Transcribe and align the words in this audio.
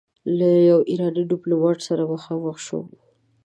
له 0.37 0.49
يوه 0.69 0.83
ايراني 0.89 1.23
ډيپلومات 1.31 1.77
سره 1.87 2.03
مخامخ 2.13 2.55
شوم. 2.65 2.85